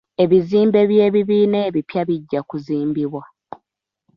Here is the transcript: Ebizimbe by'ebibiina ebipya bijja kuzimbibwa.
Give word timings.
Ebizimbe 0.23 0.79
by'ebibiina 0.89 1.57
ebipya 1.67 2.01
bijja 2.07 2.39
kuzimbibwa. 2.49 3.23